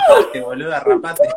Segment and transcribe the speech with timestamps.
[0.00, 1.28] rapate, boluda, rapate.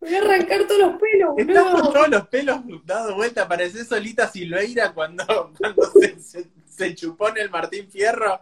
[0.00, 1.92] Voy a arrancar todos los pelos, Estás con boludo.
[1.92, 5.24] todos los pelos dados vuelta, parecés solita Silveira cuando,
[5.58, 8.40] cuando se, se, se chupó en el Martín Fierro.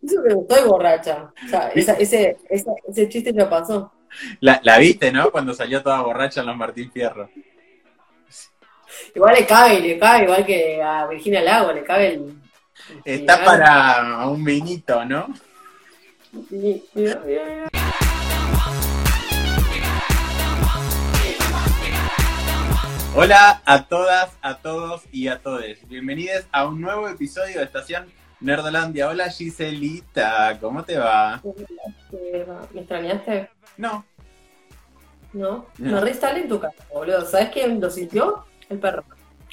[0.00, 1.32] Yo estoy borracha.
[1.44, 3.92] O sea, esa- ese, ese, ese chiste ya pasó.
[4.40, 5.30] La, la viste, ¿no?
[5.30, 7.28] Cuando salió toda borracha en los Martín Fierro.
[9.14, 12.34] Igual le cabe, le cabe, igual que a Virginia Lago, le cabe el.
[13.04, 15.28] Está para un vinito, ¿no?
[16.48, 16.84] Sí.
[23.14, 25.64] Hola a todas, a todos y a todos.
[25.88, 28.06] Bienvenidos a un nuevo episodio de Estación
[28.40, 29.08] Nerdolandia.
[29.08, 31.42] Hola Giselita, ¿cómo te va?
[32.72, 33.50] ¿Me extrañaste?
[33.76, 34.04] No,
[35.32, 35.66] ¿No?
[35.78, 35.92] No.
[35.92, 37.26] Me reinstalé en tu casa, boludo.
[37.26, 38.44] ¿Sabes quién lo sintió?
[38.68, 39.04] El perro.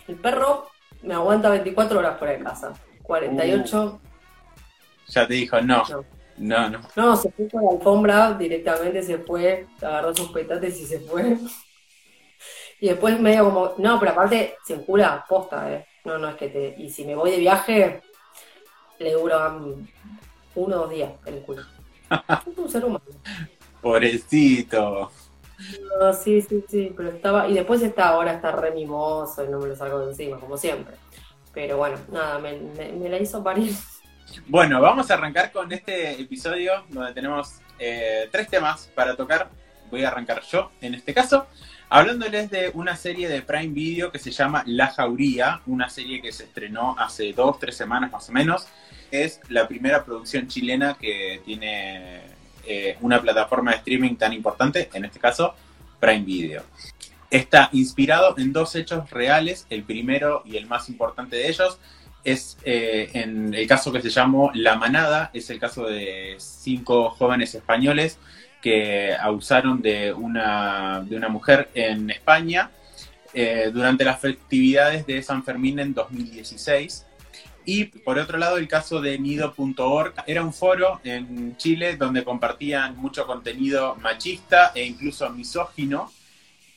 [0.07, 0.67] El perro
[1.01, 2.73] me aguanta 24 horas fuera de casa.
[3.05, 4.01] 48.
[5.07, 5.83] ya te dijo no.
[5.89, 6.05] No.
[6.37, 6.81] No, no.
[6.95, 11.37] No, se fue con la alfombra, directamente se fue, agarró sus petates y se fue.
[12.77, 15.85] Y después medio como, no, pero aparte se encula posta, eh.
[16.03, 16.75] No, no es que te.
[16.77, 18.01] Y si me voy de viaje,
[18.99, 19.87] le duran
[20.55, 21.63] uno o dos días el culo.
[22.47, 23.05] Es un ser humano.
[23.81, 25.09] Pobrecito.
[25.99, 27.47] No, sí, sí, sí, pero estaba.
[27.47, 30.57] Y después está, ahora está re mimoso y no me lo saco de encima, como
[30.57, 30.95] siempre.
[31.55, 33.73] Pero bueno, nada, me, la hizo parir.
[34.47, 39.49] Bueno, vamos a arrancar con este episodio donde tenemos eh, tres temas para tocar.
[39.89, 41.47] Voy a arrancar yo, en este caso,
[41.89, 46.33] hablándoles de una serie de Prime Video que se llama La Jauría, una serie que
[46.33, 48.67] se estrenó hace dos, tres semanas más o menos.
[49.09, 52.21] Es la primera producción chilena que tiene
[52.65, 55.55] eh, una plataforma de streaming tan importante, en este caso,
[56.01, 56.63] Prime Video.
[57.29, 61.79] Está inspirado en dos hechos reales, el primero y el más importante de ellos
[62.25, 67.53] es eh, el caso que se llamó La Manada, es el caso de cinco jóvenes
[67.53, 68.17] españoles
[68.61, 72.71] que abusaron de una, de una mujer en España
[73.31, 77.05] eh, durante las festividades de San Fermín en 2016.
[77.63, 82.97] Y por otro lado, el caso de Nido.org era un foro en Chile donde compartían
[82.97, 86.11] mucho contenido machista e incluso misógino,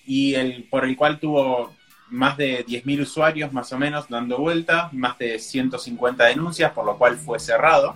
[0.09, 1.71] y el, por el cual tuvo
[2.09, 6.97] más de 10.000 usuarios más o menos dando vuelta, más de 150 denuncias, por lo
[6.97, 7.95] cual fue cerrado.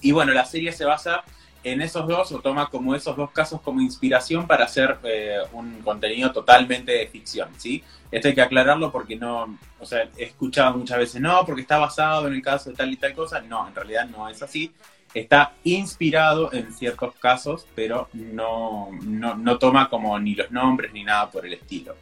[0.00, 1.24] Y bueno, la serie se basa
[1.64, 5.80] en esos dos, o toma como esos dos casos como inspiración para hacer eh, un
[5.82, 7.82] contenido totalmente de ficción, ¿sí?
[8.12, 11.78] Esto hay que aclararlo porque no, o sea, he escuchado muchas veces, no, porque está
[11.78, 13.40] basado en el caso de tal y tal cosa.
[13.40, 14.72] No, en realidad no es así.
[15.12, 21.02] Está inspirado en ciertos casos, pero no, no, no toma como ni los nombres ni
[21.04, 21.96] nada por el estilo.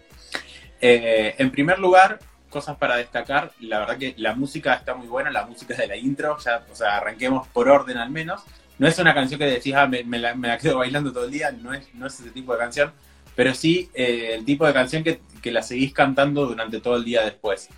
[0.81, 5.31] Eh, en primer lugar, cosas para destacar, la verdad que la música está muy buena,
[5.31, 8.43] la música de la intro, ya, o sea, arranquemos por orden al menos.
[8.79, 11.25] No es una canción que decís, ah, me, me la, me la quedo bailando todo
[11.25, 12.93] el día, no es, no es ese tipo de canción,
[13.35, 17.05] pero sí eh, el tipo de canción que, que la seguís cantando durante todo el
[17.05, 17.69] día después.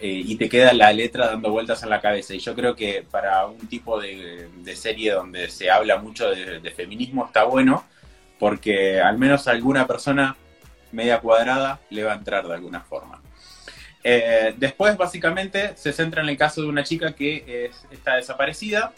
[0.00, 2.34] Eh, y te queda la letra dando vueltas en la cabeza.
[2.34, 7.26] Y yo creo que para un tipo de, serie donde se habla mucho de, feminismo
[7.26, 7.84] está bueno,
[8.38, 10.36] porque al menos alguna persona
[10.92, 13.20] media cuadrada le va a entrar de alguna forma.
[14.02, 18.94] Eh, después, básicamente, se centra en el caso de una chica que es- está desaparecida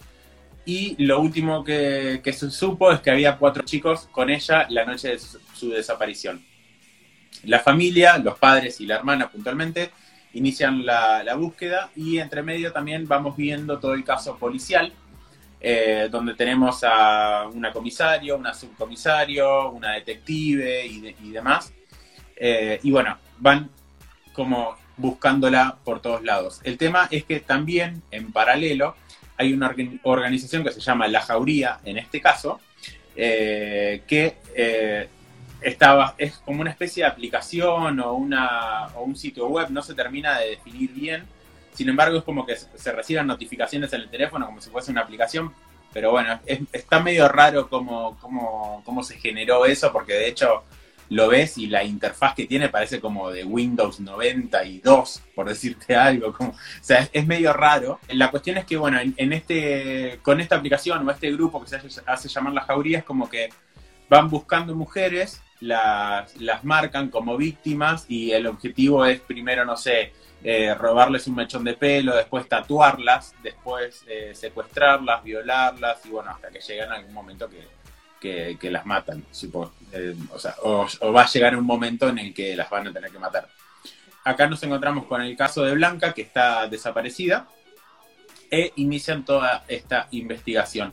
[0.64, 5.08] y lo último que, se supo es que había cuatro chicos con ella la noche
[5.08, 6.44] de su desaparición.
[7.44, 9.90] La familia, los padres y la hermana puntualmente
[10.34, 14.92] inician la, búsqueda y entre medio también vamos viendo todo el caso policial,
[15.60, 21.72] eh, donde tenemos a una comisario, una subcomisario, una detective y, de- y demás.
[22.36, 23.70] Eh, y bueno, van
[24.32, 26.60] como buscándola por todos lados.
[26.64, 28.96] El tema es que también en paralelo
[29.36, 32.60] hay una orga- organización que se llama La Jauría, en este caso,
[33.16, 34.36] eh, que
[35.64, 39.94] estaba, es como una especie de aplicación o, una, o un sitio web, no se
[39.94, 41.24] termina de definir bien.
[41.74, 45.02] Sin embargo, es como que se reciben notificaciones en el teléfono como si fuese una
[45.02, 45.52] aplicación.
[45.92, 50.64] Pero bueno, es- está medio raro cómo, cómo, cómo se generó eso, porque de hecho
[51.10, 56.32] lo ves y la interfaz que tiene parece como de Windows 92, por decirte algo.
[56.32, 57.98] Como, o sea, es, medio raro.
[58.08, 61.68] La cuestión es que, bueno, en, en este, con esta aplicación o este grupo que
[61.68, 63.50] se hace, hace llamar La Jauría, es como que
[64.08, 70.12] van buscando mujeres, las, marcan como víctimas y el objetivo es primero, no sé,
[70.42, 76.50] eh, robarles un mechón de pelo, después tatuarlas, después eh, secuestrarlas, violarlas y bueno, hasta
[76.50, 77.48] que llegan a algún momento
[78.20, 79.24] que, que, las matan.
[79.92, 82.92] Eh, o, sea, o va a llegar un momento en el que las van a
[82.92, 83.48] tener que matar.
[84.24, 87.46] Acá nos encontramos con el caso de Blanca, que está desaparecida.
[88.50, 90.92] e inician toda esta investigación.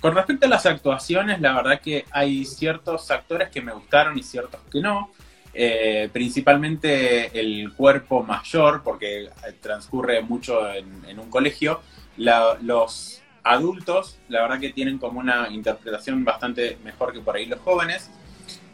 [0.00, 4.22] Con respecto a las actuaciones, la verdad que hay ciertos actores que me gustaron y
[4.22, 5.10] ciertos que no.
[5.52, 9.28] Eh, principalmente el cuerpo mayor, porque
[9.60, 11.80] transcurre mucho en, un colegio.
[12.16, 17.58] los adultos, la verdad que tienen como una interpretación bastante mejor que por ahí los
[17.60, 18.08] jóvenes.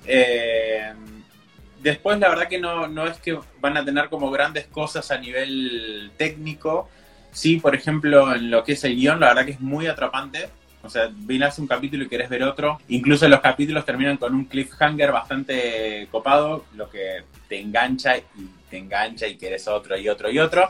[0.05, 0.93] Eh,
[1.81, 5.17] después, la verdad que no, no es que van a tener como grandes cosas a
[5.17, 6.91] nivel técnico.
[7.31, 10.51] Sí, por ejemplo, en lo que es el guion, la verdad que es muy atrapante
[10.85, 12.79] o sea, vienes un capítulo y querés ver otro.
[12.89, 18.23] Incluso los capítulos terminan con un cliffhanger bastante copado, lo que te engancha y
[18.69, 20.69] te engancha y querés otro y otro y otro.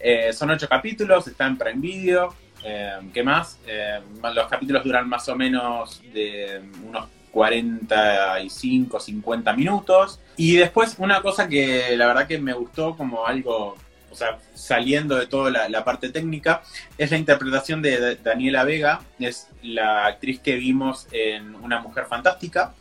[0.00, 2.34] Eh, son ocho capítulos, está en Prime Video.
[2.64, 3.58] Eh, ¿Qué más?
[3.66, 4.00] Eh,
[4.34, 10.20] los capítulos duran más o menos de unos 45, 50 minutos.
[10.36, 13.76] Y después una cosa que la verdad que me gustó como algo
[14.14, 16.62] o sea, saliendo de toda la, parte técnica,
[16.96, 22.72] es la interpretación de Daniela Vega, es la actriz que vimos en Una Mujer Fantástica,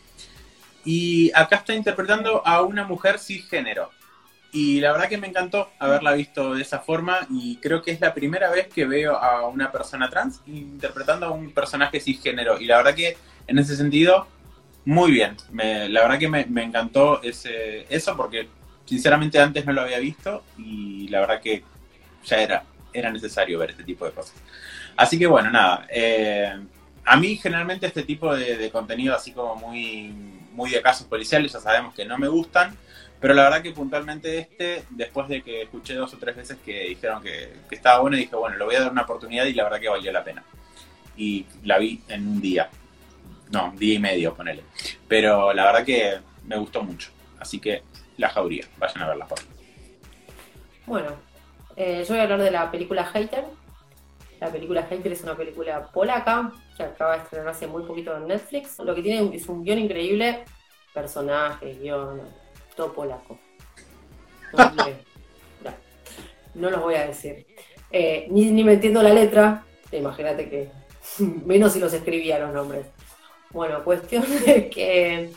[0.86, 3.90] y acá está interpretando a una mujer cisgénero.
[4.52, 8.00] Y la verdad que me encantó haberla visto de esa forma y creo que es
[8.00, 12.60] la primera vez que veo a una persona trans interpretando a un personaje cisgénero.
[12.60, 14.28] Y la verdad que en ese sentido,
[14.86, 15.36] muy bien.
[15.52, 18.48] la verdad que me, me encantó ese, eso porque
[18.86, 21.64] sinceramente antes no lo había visto y la verdad que
[22.26, 22.64] ya era,
[22.94, 24.36] era necesario ver este tipo de cosas.
[24.96, 25.88] Así que bueno, nada.
[25.90, 26.54] Eh,
[27.06, 30.14] a mí generalmente este tipo de, contenido así como muy,
[30.54, 32.76] muy de casos policiales ya sabemos que no me gustan,
[33.20, 36.90] pero la verdad que puntualmente este, después de que escuché dos o tres veces que
[36.90, 39.64] dijeron que, que estaba bueno, dije, bueno, le voy a dar una oportunidad y la
[39.64, 40.44] verdad que valió la pena.
[41.16, 42.70] Y la vi en un día.
[43.52, 44.64] No, día y medio, ponele.
[45.08, 47.12] Pero la verdad que me gustó mucho.
[47.40, 47.84] Así que
[48.18, 48.66] la jauría.
[48.78, 49.40] Vayan a verla por
[50.86, 51.12] Bueno,
[51.76, 53.46] eh, yo voy a hablar de la película Hater.
[54.40, 58.28] La película Hater es una película polaca que acaba de estrenar hace muy poquito en
[58.28, 58.80] Netflix.
[58.80, 60.44] Lo que tiene es un guion increíble,
[60.94, 62.22] personajes, guion,
[62.76, 63.40] todo polaco.
[66.54, 67.48] No, los voy a decir.
[67.92, 70.70] Eh, ni, ni me entiendo la letra, imagínate que
[71.46, 72.86] menos si los escribía los nombres.
[73.52, 75.32] Bueno, cuestión de que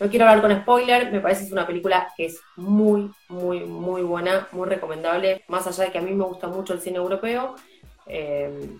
[0.00, 3.60] no quiero hablar con spoiler, me parece que es una película que es muy, muy,
[3.60, 5.42] muy buena, muy recomendable.
[5.48, 7.56] Más allá de que a mí me gusta mucho el cine europeo,
[8.06, 8.70] eh,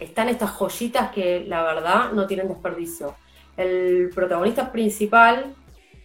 [0.00, 3.14] están estas joyitas que la verdad no tienen desperdicio.
[3.56, 5.54] El protagonista principal,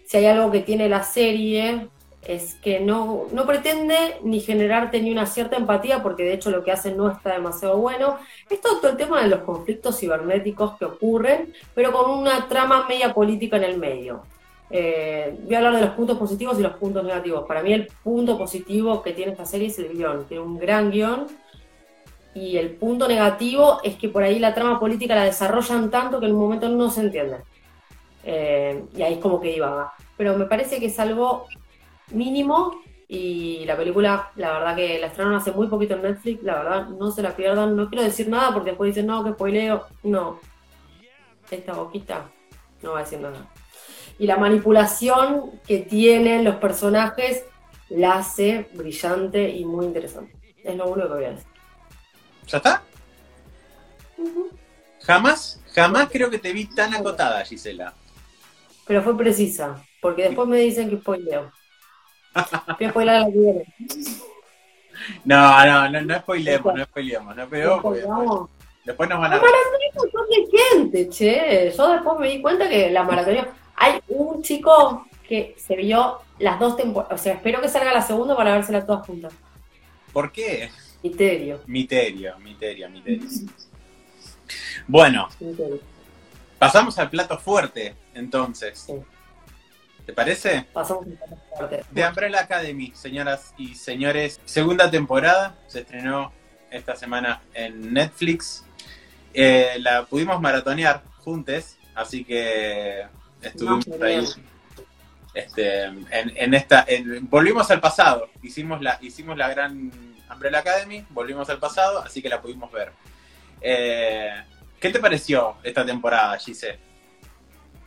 [0.05, 1.89] si hay algo que tiene la serie,
[2.23, 6.63] es que no, no pretende ni generarte ni una cierta empatía, porque de hecho lo
[6.63, 8.17] que hacen no está demasiado bueno.
[8.49, 13.13] Es todo el tema de los conflictos cibernéticos que ocurren, pero con una trama media
[13.13, 14.21] política en el medio.
[14.69, 17.45] Eh, voy a hablar de los puntos positivos y los puntos negativos.
[17.47, 20.25] Para mí el punto positivo que tiene esta serie es el guion.
[20.25, 21.27] Tiene un gran guion.
[22.33, 26.27] Y el punto negativo es que por ahí la trama política la desarrollan tanto que
[26.27, 27.37] en un momento no se entiende.
[28.23, 29.91] Eh, y ahí es como que iba.
[30.15, 31.47] Pero me parece que es algo
[32.13, 36.63] mínimo y la película, la verdad que la estrenaron hace muy poquito en Netflix, la
[36.63, 39.85] verdad no se la pierdan, no quiero decir nada porque después dicen, no, que spoileo,
[40.03, 40.39] no,
[41.49, 42.29] esta boquita
[42.81, 43.47] no va a decir nada.
[44.17, 47.43] Y la manipulación que tienen los personajes
[47.89, 50.33] la hace brillante y muy interesante.
[50.63, 51.47] Es lo único que voy a decir.
[52.47, 52.83] ¿Ya está?
[55.01, 57.93] Jamás, jamás creo que te vi tan acotada, Gisela.
[58.87, 61.51] Pero fue precisa, porque después me dicen que spoileo.
[62.33, 63.25] La
[65.25, 68.49] No, no, no, no spoilemos, no spoilemos, no pero
[68.85, 69.35] después, nos van a.
[69.35, 71.73] La maratón de gente, che.
[71.75, 73.47] Yo después me di cuenta que la maratón.
[73.75, 77.19] Hay un chico que se vio las dos temporadas.
[77.19, 79.33] O sea, espero que salga la segunda para vérsela todas juntas.
[80.13, 80.69] ¿Por qué?
[81.03, 81.61] Miterio.
[81.65, 83.27] Miterio, miterio, miterio.
[84.87, 85.29] Bueno,
[86.59, 88.87] pasamos al plato fuerte, entonces.
[90.05, 90.65] ¿Te parece?
[90.73, 91.05] Pasamos
[91.91, 94.39] De Umbrella Academy, señoras y señores.
[94.45, 96.31] Segunda temporada, se estrenó
[96.69, 98.65] esta semana en Netflix.
[99.33, 103.05] Eh, la pudimos maratonear juntos, así que
[103.41, 104.27] estuvimos ahí.
[105.33, 106.85] Este, en, esta,
[107.21, 109.89] volvimos al pasado, hicimos la, hicimos la gran
[110.29, 112.91] Umbrella Academy, volvimos al pasado, así que la pudimos ver.
[113.61, 114.43] Eh,
[114.79, 116.79] ¿Qué te pareció esta temporada, Gise?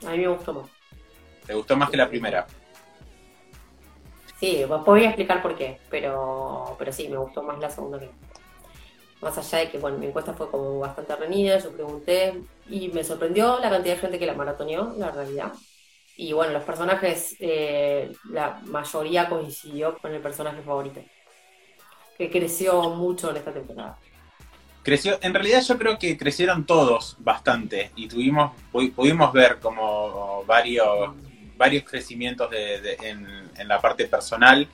[0.07, 0.71] A mí me gustó más.
[1.47, 2.47] ¿Te gustó más que la primera?
[4.41, 8.11] Sí, voy a explicar por qué, pero, pero sí, me gustó más la segunda que
[9.25, 13.03] más allá de que, bueno, mi encuesta fue como bastante reñida, yo pregunté y me
[13.03, 15.53] sorprendió la cantidad de gente que la maratoneó, la realidad.
[16.17, 21.01] Y bueno, los personajes, eh, la mayoría coincidió con el personaje favorito,
[22.19, 23.99] que creció mucho en esta temporada.
[24.83, 31.15] creció, en realidad yo creo que crecieron todos bastante y tuvimos, pudimos ver como varios,
[31.57, 34.67] varios crecimientos en, en, la parte personal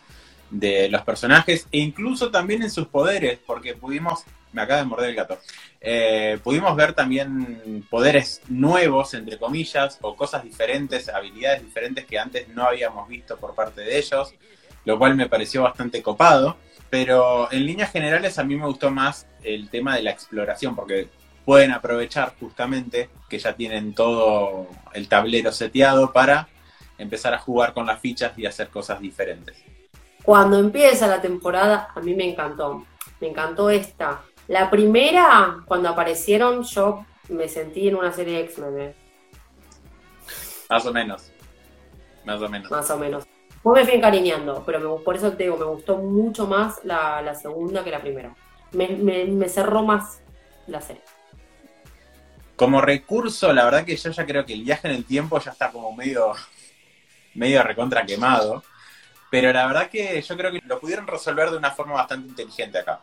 [0.50, 5.10] de los personajes e incluso también en sus poderes, porque pudimos, me acaba de morder
[5.10, 5.38] el gato,
[5.80, 12.49] eh, pudimos ver también poderes nuevos, entre comillas, o cosas diferentes, habilidades diferentes que antes
[12.49, 14.34] no habíamos visto por parte de ellos,
[14.84, 16.56] lo cual me pareció bastante copado.
[16.90, 21.08] Pero en líneas generales a mí me gustó más el tema de la exploración, porque
[21.44, 26.49] pueden aprovechar justamente que ya tienen todo el tablero seteado para
[27.00, 29.57] empezar a jugar con las fichas y hacer cosas diferentes.
[30.23, 32.85] Cuando empieza la temporada, a mí me encantó.
[33.21, 34.23] Me encantó esta.
[34.49, 38.80] La primera, cuando aparecieron, yo me sentí en una serie X-Men.
[38.80, 38.95] ¿eh?
[40.69, 41.33] Más o menos.
[42.25, 42.71] Más o menos.
[42.71, 43.25] Más o menos.
[43.62, 47.85] Vos me fui encariñando, pero por eso te digo, me gustó mucho más la, segunda
[47.85, 48.35] que la primera.
[48.73, 50.23] Me, cerró más
[50.66, 51.02] la serie.
[52.57, 55.50] Como recurso, la verdad que yo ya creo que el viaje en el tiempo ya
[55.50, 56.33] está como medio,
[57.34, 58.62] medio recontra quemado.
[59.30, 62.78] Pero la verdad que yo creo que lo pudieron resolver de una forma bastante inteligente
[62.78, 63.00] acá.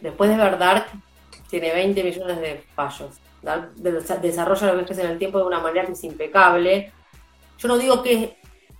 [0.00, 0.86] Después de ver Dark,
[1.48, 3.16] tiene 20 millones de fallos.
[3.42, 6.92] Dark desarrolla los viajes en el tiempo de una manera que es impecable.
[7.58, 8.36] Yo no digo que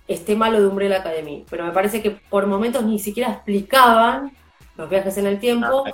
[0.07, 4.31] esté malo de Umbrella Academy, pero me parece que por momentos ni siquiera explicaban
[4.75, 5.85] los viajes en el tiempo.
[5.87, 5.93] Ah,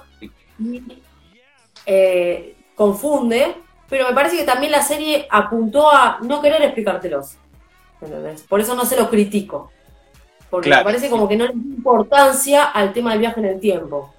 [1.86, 3.56] eh, confunde,
[3.90, 7.38] pero me parece que también la serie apuntó a no querer explicártelos.
[8.48, 9.72] Por eso no se lo critico.
[10.50, 13.60] Porque me parece como que no le da importancia al tema del viaje en el
[13.60, 14.14] tiempo.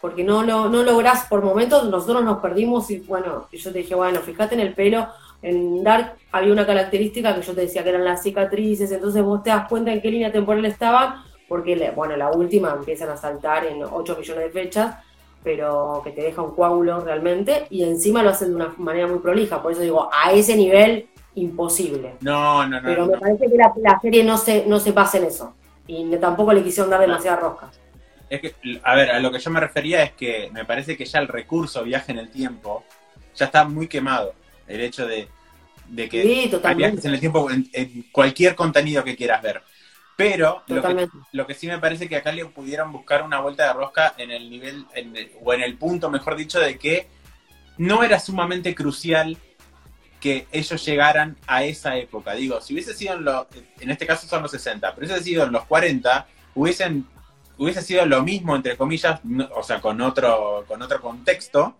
[0.00, 3.94] Porque no, no, no lográs, por momentos nosotros nos perdimos y bueno, yo te dije,
[3.94, 5.06] bueno, fíjate en el pelo,
[5.42, 9.42] en Dark había una característica que yo te decía que eran las cicatrices, entonces vos
[9.42, 13.64] te das cuenta en qué línea temporal estaban, porque, bueno, la última empiezan a saltar
[13.66, 14.96] en 8 millones de fechas,
[15.44, 19.18] pero que te deja un coágulo realmente, y encima lo hacen de una manera muy
[19.18, 22.14] prolija, por eso digo, a ese nivel, imposible.
[22.20, 22.88] No, no, no.
[22.88, 25.54] Pero me parece que la, serie no se, no se basa en eso,
[25.86, 27.70] y tampoco le quisieron dar demasiada rosca.
[28.28, 31.04] Es que, a ver, a lo que yo me refería es que me parece que
[31.04, 32.84] ya el recurso viaje en el tiempo
[33.34, 34.34] ya está muy quemado
[34.66, 35.28] el hecho de,
[36.08, 39.62] que hay viajes en el tiempo en, cualquier contenido que quieras ver.
[40.16, 40.62] Pero
[41.32, 44.30] lo que, sí me parece que acá le pudieron buscar una vuelta de rosca en
[44.30, 44.86] el nivel,
[45.42, 47.08] o en el punto, mejor dicho, de que
[47.78, 49.36] no era sumamente crucial
[50.22, 52.34] que ellos llegaran a esa época.
[52.34, 53.46] Digo, si hubiese sido en los,
[53.80, 57.04] en este caso son los 60, pero hubiese sido en los 40, hubiesen,
[57.58, 59.20] hubiese sido lo mismo, entre comillas,
[59.52, 61.74] o sea, con otro, con otro contexto,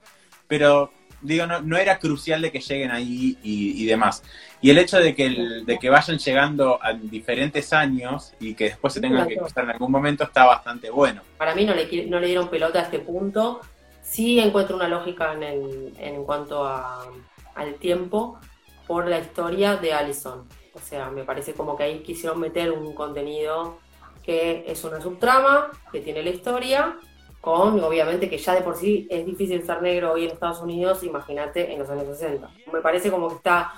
[0.49, 4.25] pero digo, no, no era crucial de que lleguen ahí y, demás.
[4.61, 8.93] Y el hecho de que, de que vayan llegando a diferentes años y que después
[8.93, 11.23] se tengan que cruzar en algún momento está bastante bueno.
[11.39, 13.61] Para mí no le, no le dieron pelota a este punto.
[14.03, 17.07] Sí encuentro una lógica en, el, en cuanto a,
[17.55, 18.39] al tiempo
[18.87, 20.47] por la historia de Allison.
[20.75, 23.79] O sea, me parece como que ahí quisieron meter un contenido
[24.23, 26.97] que es una subtrama, que tiene la historia,
[27.41, 31.03] con obviamente que ya de por sí es difícil ser negro hoy en Estados Unidos,
[31.03, 32.49] imagínate en los años 60.
[32.73, 33.75] Me parece como que está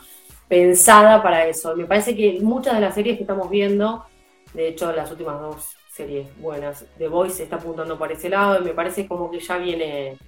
[0.49, 1.75] pensada para eso.
[1.75, 4.04] Me parece que muchas de las series que estamos viendo,
[4.52, 8.64] de hecho las últimas dos series buenas, The Voice está apuntando por ese lado y
[8.64, 10.19] me parece como que ya viene...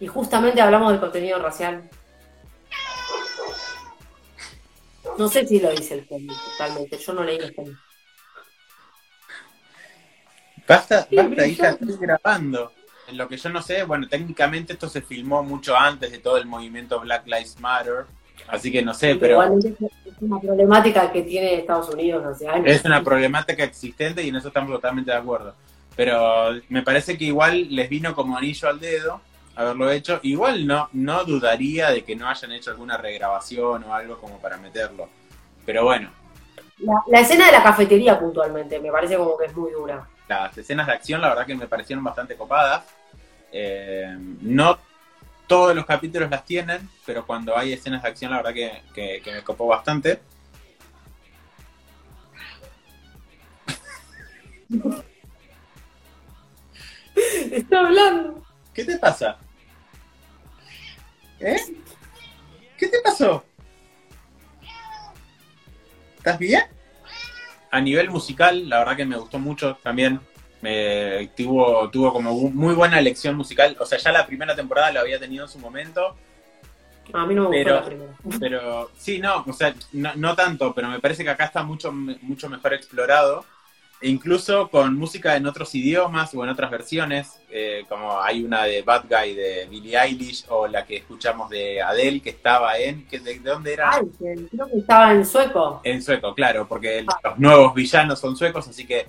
[0.00, 1.88] Y justamente hablamos del contenido racial.
[5.18, 7.76] No sé si lo dice el cómic totalmente, yo no leí el cómic.
[10.66, 12.72] Basta, basta, hija, estoy grabando.
[13.08, 16.38] En lo que yo no sé, bueno, técnicamente esto se filmó mucho antes de todo
[16.38, 18.06] el movimiento Black Lives Matter,
[18.48, 19.42] así que no sé, pero...
[19.58, 19.74] es
[20.20, 22.66] una problemática que tiene Estados Unidos hace años.
[22.66, 25.54] Es una problemática existente y en eso estamos totalmente de acuerdo.
[25.94, 29.20] Pero me parece que igual les vino como anillo al dedo
[29.56, 30.20] haberlo hecho.
[30.22, 34.56] Igual no, no dudaría de que no hayan hecho alguna regrabación o algo como para
[34.56, 35.08] meterlo.
[35.64, 36.10] Pero bueno.
[37.06, 40.86] la escena de la cafetería puntualmente me parece como que es muy dura las escenas
[40.86, 42.84] de acción, la verdad que me parecieron bastante copadas.
[43.52, 44.78] Eh, no
[45.46, 48.54] todos los capítulos las tienen, pero cuando hay escenas de acción, la verdad
[48.94, 50.20] que, me copó bastante.
[57.52, 58.42] Está hablando.
[58.72, 59.38] ¿Qué te pasa?
[61.44, 61.60] ¿Eh?
[62.76, 63.44] ¿Qué te pasó?
[66.16, 66.64] ¿Estás bien?
[67.74, 70.20] a nivel musical, la verdad que me gustó mucho también.
[70.62, 73.76] Me, tuvo, tuvo como muy buena elección musical.
[73.80, 76.14] O sea, ya la primera temporada lo había tenido en su momento.
[77.12, 78.38] A mí no me pero, gustó la primera.
[78.38, 82.48] Pero sí, no, o sea, no, tanto, pero me parece que acá está mucho, mucho
[82.48, 83.44] mejor explorado.
[84.04, 88.82] Incluso con música en otros idiomas o en otras versiones, eh, como hay una de
[88.82, 93.18] Bad Guy de Billie Eilish o la que escuchamos de Adele que estaba en, que,
[93.20, 93.90] ¿de, dónde era?
[93.92, 95.80] Ay, creo que estaba en sueco.
[95.84, 99.06] En sueco, claro, porque los nuevos villanos son suecos, así que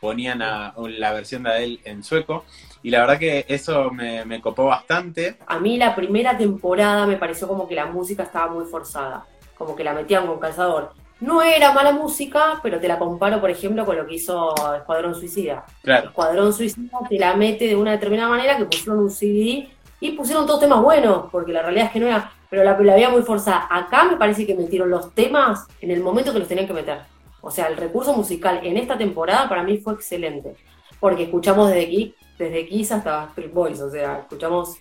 [0.00, 2.44] ponían a, la versión de Adele en sueco.
[2.82, 5.36] Y la verdad que eso me, me copó bastante.
[5.46, 9.26] A mí la primera temporada me pareció como que la música estaba muy forzada,
[9.56, 13.50] como que la metían con calzador no era mala música, pero te la comparo, por
[13.50, 15.64] ejemplo, con lo que hizo Escuadrón Suicida.
[15.82, 16.08] Claro.
[16.08, 19.68] Escuadrón Suicida te la mete de una determinada manera que pusieron un CD
[20.00, 22.92] y pusieron todos temas buenos, porque la realidad es que no era, pero la, la
[22.92, 23.66] había muy forzada.
[23.70, 27.00] Acá me parece que metieron los temas en el momento que los tenían que meter.
[27.40, 30.54] O sea, el recurso musical en esta temporada para mí fue excelente,
[31.00, 34.76] porque escuchamos desde aquí, desde Kiss hasta Street Boys, o sea, escuchamos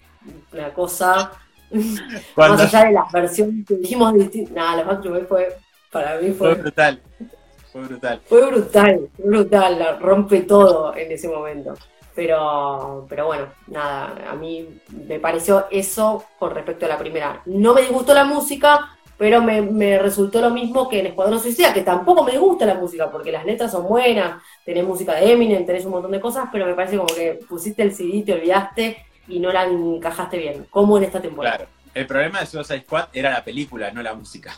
[0.53, 1.31] una cosa
[2.35, 4.53] más allá de las versiones que dijimos distintas.
[4.55, 7.01] Nada, los Backstreet Boys fue para mí fue, brutal.
[7.71, 8.21] Fue brutal.
[8.25, 11.73] Fue brutal, brutal, rompe todo en ese momento.
[12.15, 17.41] Pero, pero bueno, nada, a mí me pareció eso con respecto a la primera.
[17.45, 21.81] No me disgustó la música, pero me, resultó lo mismo que en Escuadrón Suicida, que
[21.81, 25.85] tampoco me gusta la música, porque las letras son buenas, tenés música de Eminem, tenés
[25.85, 29.39] un montón de cosas, pero me parece como que pusiste el CD, te olvidaste y
[29.39, 31.57] no la encajaste bien, como en esta temporada.
[31.57, 34.53] Claro, el problema de Suicide Squad era la película, no la música.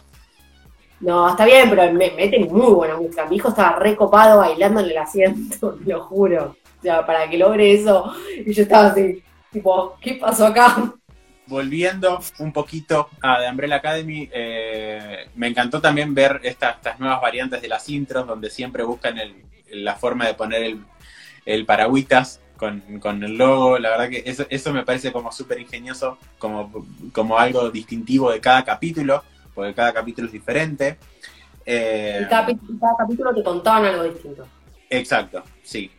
[1.02, 3.26] No, está bien, pero me mete muy buena música.
[3.26, 6.56] Mi hijo estaba recopado bailando en el asiento, lo juro.
[6.80, 8.14] O sea, para que logre eso.
[8.46, 10.94] Y yo estaba así, tipo, ¿qué pasó acá?
[11.48, 17.62] Volviendo un poquito a The Umbrella Academy, eh, me encantó también ver estas, nuevas variantes
[17.62, 19.20] de las intros, donde siempre buscan
[19.72, 20.84] la forma de poner el,
[21.46, 23.80] el paragüitas con, con, el logo.
[23.80, 28.42] La verdad que eso, eso me parece como súper ingenioso, como, como algo distintivo de
[28.42, 29.24] cada capítulo
[29.60, 30.98] porque cada capítulo es diferente.
[31.66, 32.48] Eh, y cada,
[32.98, 34.48] capítulo te contaban algo distinto.
[34.90, 35.92] Exacto, sí.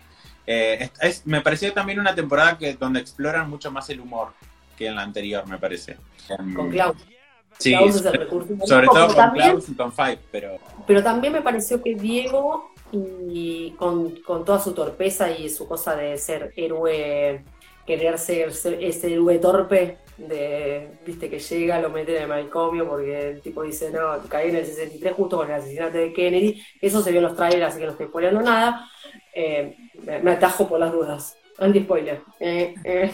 [0.47, 0.91] Eh,
[1.27, 4.33] me pareció también una temporada que, donde exploran mucho más el humor
[4.77, 5.99] que en la anterior, me parece.
[6.57, 6.97] Con Klaus.
[7.59, 10.57] Sí, sobre, todo con Klaus y con Five, pero...
[10.87, 15.95] Pero también me pareció que Diego, y con, con toda su torpeza y su cosa
[15.95, 17.45] de ser héroe,
[17.87, 23.31] querer ser ese héroe torpe, de, viste, que llega, lo meten en el manicomio porque
[23.31, 27.03] el tipo dice, no, caí en el 63 justo con el asesinato de Kennedy, eso
[27.03, 28.89] se vio en los trailers, así que no estoy spoileando nada,
[29.35, 29.77] eh,
[30.23, 32.21] me, atajo por las dudas, anti-spoiler.
[32.39, 33.11] Eh, eh.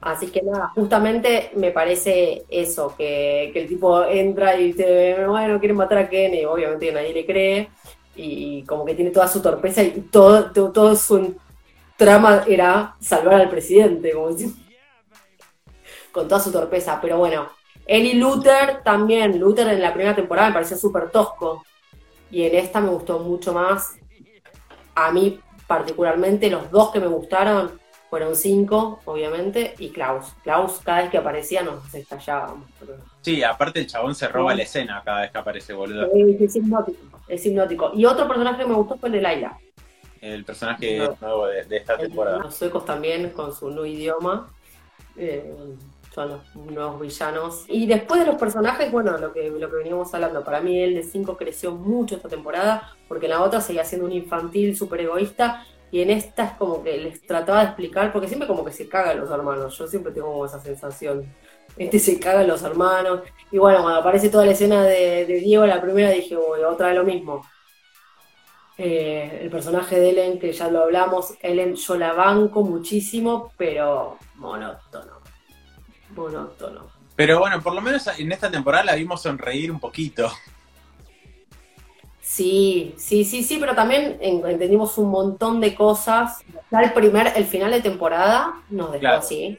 [0.00, 5.76] Así que nada, justamente me parece eso, que, el tipo entra y dice, bueno, quieren
[5.76, 7.68] matar a Kennedy, obviamente nadie le cree,
[8.14, 11.36] y como que tiene toda su torpeza y todo, todo, su
[11.96, 14.30] trama era salvar al presidente, como
[16.16, 16.98] con toda su torpeza.
[17.00, 17.50] Pero bueno,
[17.86, 19.38] él y Luther también.
[19.38, 21.62] Luther en la primera temporada me pareció súper tosco.
[22.30, 23.96] Y en esta me gustó mucho más.
[24.94, 30.32] A mí, particularmente, los dos que me gustaron fueron cinco, obviamente, y Klaus.
[30.42, 32.66] Klaus, cada vez que aparecía, nos estallábamos.
[33.20, 36.08] Sí, aparte el chabón se roba la escena cada vez que aparece, boludo.
[36.14, 37.92] Es, hipnótico, es hipnótico.
[37.94, 39.58] Y otro personaje que me gustó fue el de Laila.
[40.20, 42.38] El personaje nuevo de, esta temporada.
[42.38, 44.48] Los suecos también, con su nuevo idioma.
[45.16, 45.54] Eh,
[46.16, 47.64] son los nuevos villanos.
[47.68, 50.94] Y después de los personajes, bueno, lo que, lo que veníamos hablando, para mí el
[50.94, 55.02] de 5 creció mucho esta temporada, porque en la otra seguía siendo un infantil súper
[55.02, 58.72] egoísta, y en esta es como que les trataba de explicar, porque siempre como que
[58.72, 61.26] se cagan los hermanos, yo siempre tengo como esa sensación.
[61.76, 63.20] Este se cagan los hermanos,
[63.52, 66.96] y bueno, cuando aparece toda la escena de, Diego, la primera dije, uy, otra vez
[66.96, 67.46] lo mismo.
[68.78, 74.16] Eh, el personaje de Ellen, que ya lo hablamos, Ellen yo la banco muchísimo, pero
[74.36, 75.15] monótono
[76.16, 76.88] monótono.
[77.14, 80.30] Pero bueno, por lo menos en esta temporada la vimos sonreír un poquito.
[82.20, 86.40] Sí, sí, sí, sí, pero también entendimos un montón de cosas.
[86.70, 89.58] Ya el primer, el final de temporada nos dejó así,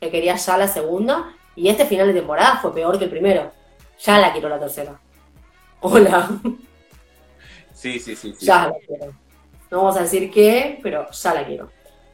[0.00, 3.52] que quería ya la segunda, y este final de temporada fue peor que el primero.
[4.00, 5.00] Ya la quiero la tercera.
[5.80, 6.28] Hola.
[7.72, 8.34] Sí, sí, sí.
[8.40, 9.12] Ya la quiero.
[9.70, 11.70] No vamos a decir qué, pero ya la quiero.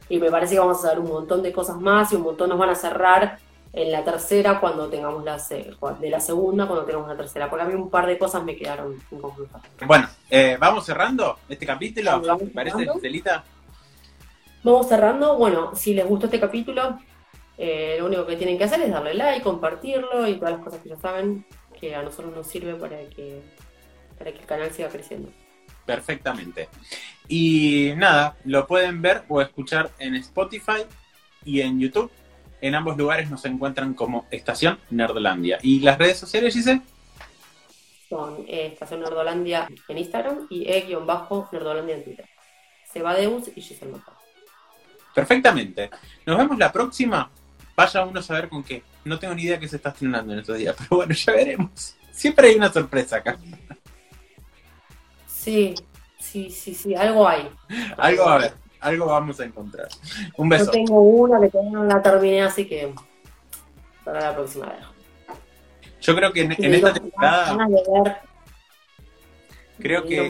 [0.07, 2.49] Y me parece que vamos a dar un montón de cosas más y un montón
[2.49, 3.39] nos van a cerrar
[3.71, 7.67] en la tercera cuando tengamos la de la segunda cuando tengamos la tercera, porque a
[7.67, 9.61] mí un par de cosas me quedaron inconclusas.
[9.85, 12.21] Bueno, eh, vamos cerrando este capítulo,
[12.53, 13.43] parece, Celita?
[14.63, 16.99] Vamos cerrando, bueno, si les gustó este capítulo,
[17.57, 20.81] eh, lo único que tienen que hacer es darle like, compartirlo y todas las cosas
[20.81, 21.45] que ya saben
[21.79, 23.41] que a nosotros nos sirven para que,
[24.17, 25.29] para que el canal siga creciendo.
[25.85, 26.69] Perfectamente.
[27.27, 30.83] Y nada, lo pueden ver o escuchar en Spotify
[31.45, 32.11] y en YouTube
[32.61, 35.59] en ambos lugares nos encuentran como Estación Nerdolandia.
[35.61, 36.81] ¿Y las redes sociales, Gise?
[38.09, 42.25] Son eh, Estación Nerdolandia en Instagram y E-Nerdolandia en Twitter.
[42.91, 44.13] Se va Deus y Giselle Mejor.
[45.13, 45.89] Perfectamente.
[46.25, 47.29] Nos vemos la próxima.
[47.75, 48.83] Vaya uno a saber con qué.
[49.05, 51.95] No tengo ni idea qué se está estrenando en estos días, pero bueno, ya veremos.
[52.11, 53.37] Siempre hay una sorpresa acá.
[55.27, 55.73] Sí,
[56.19, 57.49] sí, sí, sí, algo hay.
[57.97, 59.87] Algo va a haber, algo vamos a encontrar.
[60.37, 60.65] Un beso.
[60.65, 62.93] Yo tengo una que tengo no la terminé, así que
[64.03, 64.85] para la próxima vez.
[66.01, 67.45] Yo creo que en, esta temporada.
[67.55, 68.17] Ganas de ver.
[69.79, 70.29] Creo que.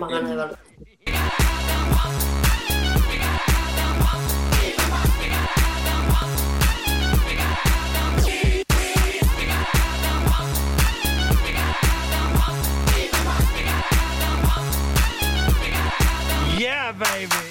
[16.57, 17.48] Yeah, baby.